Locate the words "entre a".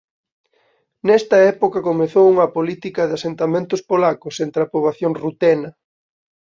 4.45-4.71